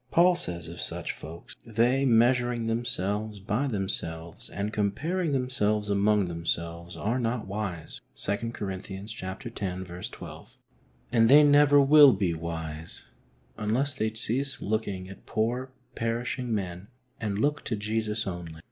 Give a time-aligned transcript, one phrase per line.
[0.09, 6.25] Paul says of such folks:" They, measuring them selves by themselves, and comparing themselves among
[6.25, 8.89] themselves, are not wise" (2 Cor, x.
[9.15, 10.57] 12).
[11.11, 13.03] And they never will be wise
[13.59, 16.87] unless they cease looking at poor, perishing men
[17.19, 18.59] and look to Jesus only.